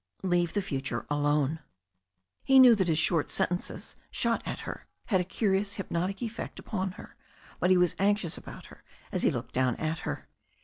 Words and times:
Leave 0.23 0.53
the 0.53 0.63
future 0.63 1.05
alone." 1.11 1.59
He 2.43 2.57
knew 2.57 2.73
that 2.73 2.87
his 2.87 2.97
short 2.97 3.29
sentences, 3.29 3.95
shot 4.09 4.41
at 4.47 4.61
her, 4.61 4.87
had 5.05 5.21
a 5.21 5.23
curious 5.23 5.73
hypnotic 5.73 6.23
effect 6.23 6.57
upon 6.57 6.93
her, 6.93 7.15
but 7.59 7.69
he 7.69 7.77
was 7.77 7.95
anxious 7.99 8.35
about 8.35 8.65
her 8.73 8.83
as 9.11 9.21
he 9.21 9.29
looked 9.29 9.53
down 9.53 9.75
at 9.75 9.99
her. 9.99 10.27